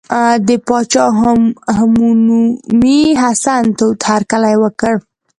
[0.47, 1.05] د پاچا
[1.77, 4.93] همنومي حسن تود هرکلی وکړ.